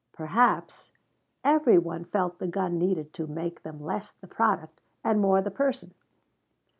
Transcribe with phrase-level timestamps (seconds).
[0.13, 0.91] Perhaps
[1.43, 5.51] every one felt the gun need to make them less the product and more the
[5.51, 5.93] person.